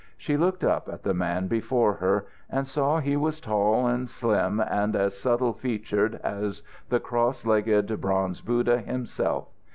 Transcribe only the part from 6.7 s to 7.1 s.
the